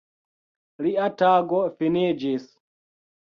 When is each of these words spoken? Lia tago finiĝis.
Lia 0.85 1.09
tago 1.19 1.59
finiĝis. 1.83 2.49